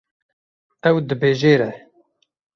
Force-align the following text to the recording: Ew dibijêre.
Ew 0.89 0.95
dibijêre. 1.07 1.69